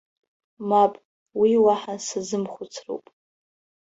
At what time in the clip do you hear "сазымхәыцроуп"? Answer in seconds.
2.05-3.05